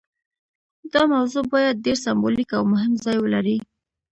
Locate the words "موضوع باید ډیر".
1.13-1.97